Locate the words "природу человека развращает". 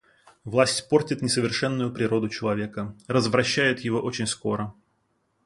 1.93-3.81